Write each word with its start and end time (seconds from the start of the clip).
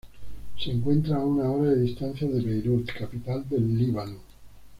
Se 0.57 0.71
encuentra 0.71 1.17
a 1.17 1.23
una 1.23 1.47
hora 1.51 1.69
de 1.73 1.81
distancia 1.81 2.27
de 2.27 2.41
Beirut, 2.41 2.91
capital 2.91 3.47
del 3.47 3.77
Líbano. 3.77 4.17